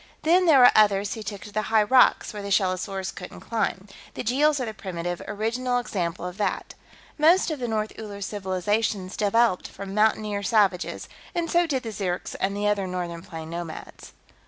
[0.23, 3.87] "Then, there were others who took to the high rocks, where the shellosaurs couldn't climb.
[4.15, 6.73] The Jeels are the primitive, original example of that.
[7.19, 12.33] Most of the North Uller civilizations developed from mountaineer savages, and so did the Zirks
[12.39, 14.13] and the other northern plains nomads."